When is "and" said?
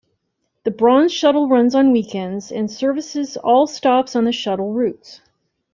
2.51-2.71